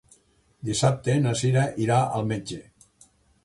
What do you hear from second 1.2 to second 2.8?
na Sira irà al metge.